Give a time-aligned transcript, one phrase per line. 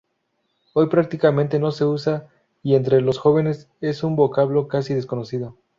[0.73, 2.27] Hoy, prácticamente no se usa
[2.63, 5.55] y entre los jóvenes es un vocablo casi desconocido.